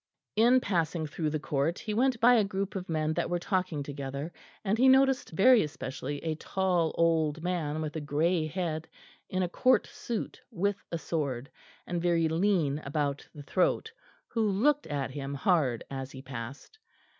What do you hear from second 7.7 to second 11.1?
with a grey head, in a Court suit with a